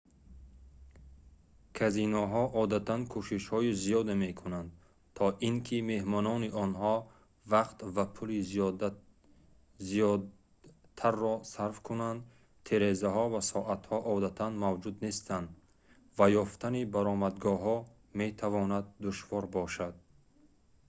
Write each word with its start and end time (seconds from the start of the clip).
казиноҳо 1.77 2.43
одатан 2.61 3.01
кӯшишҳои 3.13 3.71
зиёде 3.83 4.13
мекунанд 4.25 4.69
то 5.17 5.25
ин 5.47 5.55
ки 5.65 5.77
меҳмонони 5.91 6.49
онҳо 6.63 6.95
вақт 7.53 7.77
ва 7.95 8.05
пули 8.15 8.39
зиёдтарро 9.89 11.33
сарф 11.53 11.77
кунанд 11.87 12.19
тирезаҳо 12.67 13.25
ва 13.33 13.41
соатҳо 13.51 13.97
одатан 14.15 14.53
мавҷуд 14.63 14.95
нестанд 15.05 15.47
ва 16.17 16.25
ёфтани 16.43 16.81
баромадгоҳҳо 16.95 17.77
метавонад 18.21 18.85
душвор 19.05 19.43
бошад 19.55 19.93